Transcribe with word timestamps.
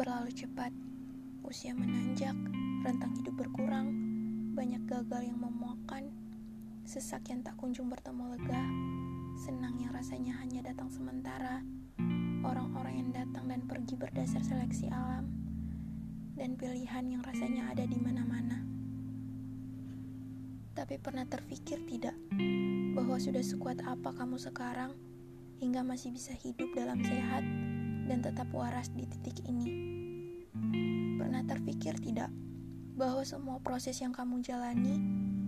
terlalu 0.00 0.34
cepat. 0.34 0.72
Usia 1.46 1.70
menanjak, 1.74 2.34
rentang 2.82 3.14
hidup 3.14 3.38
berkurang, 3.38 3.92
banyak 4.56 4.82
gagal 4.86 5.22
yang 5.22 5.38
memuakan, 5.38 6.10
sesak 6.82 7.30
yang 7.30 7.44
tak 7.46 7.54
kunjung 7.54 7.86
bertemu 7.86 8.34
lega, 8.34 8.64
senang 9.38 9.78
yang 9.78 9.94
rasanya 9.94 10.34
hanya 10.42 10.66
datang 10.66 10.90
sementara, 10.90 11.62
orang-orang 12.42 13.04
yang 13.06 13.10
datang 13.14 13.46
dan 13.46 13.62
pergi 13.68 13.94
berdasar 13.94 14.42
seleksi 14.42 14.90
alam, 14.90 15.30
dan 16.34 16.58
pilihan 16.58 17.04
yang 17.06 17.22
rasanya 17.22 17.70
ada 17.70 17.84
di 17.86 17.98
mana-mana. 18.00 18.64
Tapi 20.74 20.96
pernah 20.98 21.28
terpikir 21.28 21.84
tidak 21.84 22.16
bahwa 22.96 23.20
sudah 23.20 23.44
sekuat 23.44 23.84
apa 23.84 24.16
kamu 24.16 24.40
sekarang 24.40 24.96
hingga 25.60 25.84
masih 25.84 26.10
bisa 26.10 26.32
hidup 26.32 26.72
dalam 26.72 27.04
sehat 27.04 27.44
dan 28.10 28.26
tetap 28.26 28.50
waras 28.50 28.90
di 28.90 29.06
titik 29.06 29.38
ini? 29.46 29.70
Pernah 31.14 31.46
terpikir 31.46 31.94
tidak 32.02 32.26
bahwa 32.98 33.22
semua 33.22 33.62
proses 33.62 34.02
yang 34.02 34.10
kamu 34.10 34.42
jalani 34.42 34.98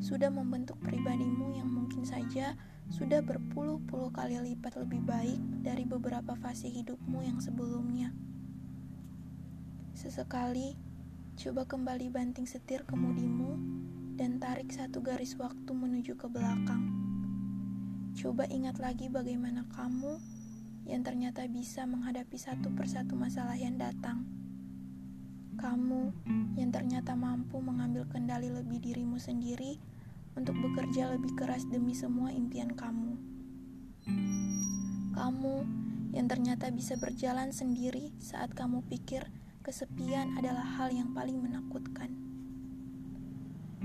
sudah 0.00 0.32
membentuk 0.32 0.80
pribadimu 0.80 1.52
yang 1.52 1.68
mungkin 1.68 2.08
saja 2.08 2.56
sudah 2.88 3.20
berpuluh-puluh 3.20 4.08
kali 4.08 4.40
lipat 4.40 4.80
lebih 4.80 5.04
baik 5.04 5.36
dari 5.60 5.84
beberapa 5.84 6.32
fase 6.40 6.72
hidupmu 6.72 7.20
yang 7.20 7.36
sebelumnya. 7.44 8.16
Sesekali, 9.92 10.80
coba 11.36 11.68
kembali 11.68 12.08
banting 12.08 12.48
setir 12.48 12.88
kemudimu 12.88 13.52
dan 14.16 14.40
tarik 14.40 14.72
satu 14.72 15.04
garis 15.04 15.36
waktu 15.36 15.76
menuju 15.76 16.16
ke 16.16 16.24
belakang. 16.24 16.88
Coba 18.16 18.48
ingat 18.48 18.80
lagi 18.80 19.12
bagaimana 19.12 19.68
kamu 19.76 20.35
yang 20.86 21.02
ternyata 21.02 21.42
bisa 21.50 21.82
menghadapi 21.82 22.38
satu 22.38 22.70
persatu 22.70 23.18
masalah 23.18 23.58
yang 23.58 23.74
datang. 23.74 24.22
Kamu 25.58 26.14
yang 26.54 26.70
ternyata 26.70 27.18
mampu 27.18 27.58
mengambil 27.58 28.06
kendali 28.06 28.48
lebih 28.54 28.78
dirimu 28.78 29.18
sendiri 29.18 29.82
untuk 30.38 30.54
bekerja 30.62 31.10
lebih 31.18 31.34
keras 31.34 31.66
demi 31.66 31.90
semua 31.90 32.30
impian 32.30 32.70
kamu. 32.70 33.18
Kamu 35.16 35.56
yang 36.14 36.30
ternyata 36.30 36.70
bisa 36.70 36.94
berjalan 36.94 37.50
sendiri 37.50 38.14
saat 38.22 38.54
kamu 38.54 38.86
pikir 38.86 39.26
kesepian 39.66 40.38
adalah 40.38 40.64
hal 40.78 40.94
yang 40.94 41.10
paling 41.10 41.42
menakutkan. 41.42 42.14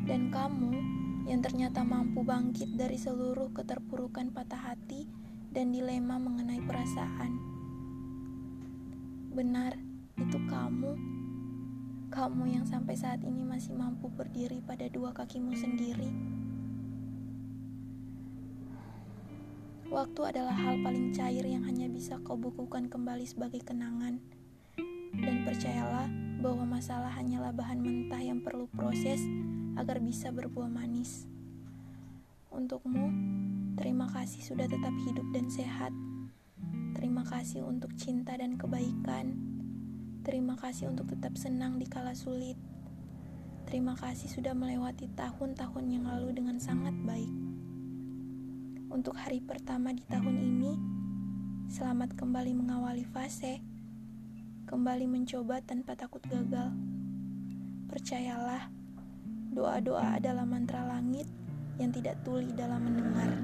Dan 0.05 0.29
kamu 0.29 0.75
yang 1.25 1.41
ternyata 1.41 1.81
mampu 1.81 2.21
bangkit 2.21 2.77
dari 2.77 2.99
seluruh 2.99 3.49
keterpurukan 3.55 4.29
patah 4.35 4.75
hati 4.75 5.07
dan 5.51 5.75
dilema 5.75 6.15
mengenai 6.15 6.63
perasaan. 6.63 7.31
Benar, 9.31 9.75
itu 10.19 10.39
kamu 10.47 11.21
kamu 12.11 12.59
yang 12.59 12.67
sampai 12.67 12.91
saat 12.99 13.23
ini 13.23 13.39
masih 13.47 13.71
mampu 13.71 14.11
berdiri 14.11 14.59
pada 14.59 14.83
dua 14.91 15.15
kakimu 15.15 15.55
sendiri. 15.55 16.11
Waktu 19.87 20.35
adalah 20.35 20.51
hal 20.51 20.83
paling 20.83 21.15
cair 21.15 21.43
yang 21.47 21.63
hanya 21.63 21.87
bisa 21.87 22.19
kau 22.27 22.35
bukukan 22.35 22.91
kembali 22.91 23.23
sebagai 23.23 23.63
kenangan. 23.63 24.19
Dan 25.15 25.47
percayalah 25.47 26.11
bahwa 26.43 26.79
masalah 26.79 27.11
hanyalah 27.15 27.55
bahan 27.55 27.79
mentah 27.79 28.19
yang 28.19 28.43
perlu 28.43 28.67
proses 28.75 29.23
agar 29.79 30.03
bisa 30.03 30.35
berbuah 30.35 30.67
manis. 30.67 31.31
Untukmu, 32.51 33.07
terima 33.81 34.05
kasih 34.13 34.45
sudah 34.45 34.69
tetap 34.69 34.93
hidup 35.09 35.25
dan 35.33 35.49
sehat. 35.49 35.89
Terima 36.93 37.25
kasih 37.25 37.65
untuk 37.65 37.97
cinta 37.97 38.37
dan 38.37 38.53
kebaikan 38.61 39.51
Terima 40.21 40.53
kasih 40.53 40.93
untuk 40.93 41.09
tetap 41.09 41.33
senang 41.33 41.81
di 41.81 41.89
kala 41.89 42.13
sulit. 42.13 42.53
Terima 43.65 43.97
kasih 43.97 44.29
sudah 44.29 44.53
melewati 44.53 45.09
tahun-tahun 45.17 45.85
yang 45.89 46.05
lalu 46.05 46.37
dengan 46.37 46.61
sangat 46.61 46.93
baik. 47.01 47.33
Untuk 48.93 49.17
hari 49.17 49.41
pertama 49.41 49.89
di 49.97 50.05
tahun 50.05 50.37
ini, 50.37 50.77
selamat 51.73 52.13
kembali 52.13 52.53
mengawali 52.53 53.01
fase, 53.09 53.65
kembali 54.69 55.09
mencoba 55.09 55.57
tanpa 55.65 55.97
takut 55.97 56.21
gagal. 56.29 56.69
Percayalah, 57.89 58.69
doa-doa 59.49 60.21
adalah 60.21 60.45
mantra 60.45 60.85
langit 60.85 61.25
yang 61.81 61.89
tidak 61.89 62.21
tuli 62.21 62.53
dalam 62.53 62.77
mendengar. 62.77 63.41